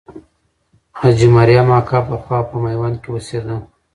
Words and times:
حاجي 0.99 1.27
مریم 1.35 1.67
اکا 1.79 1.99
پخوا 2.07 2.39
په 2.49 2.55
میوند 2.63 2.95
کې 3.01 3.09
اوسېده. 3.11 3.55